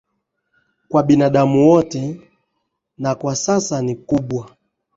kwa 0.89 1.03
binadamu 1.03 1.69
wote 1.69 2.21
na 2.97 3.15
kwa 3.15 3.35
sasa 3.35 3.81
ni 3.81 3.95
kubwa 3.95 4.55